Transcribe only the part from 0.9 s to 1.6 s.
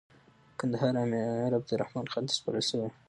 امیر